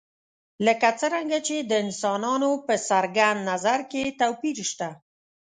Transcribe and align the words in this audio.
لکه 0.65 0.87
څرنګه 0.99 1.39
چې 1.47 1.57
د 1.69 1.71
انسانانو 1.85 2.51
په 2.65 2.73
څرګند 2.89 3.39
نظر 3.49 3.79
کې 3.91 4.03
توپیر 4.19 4.57
شته. 4.71 4.89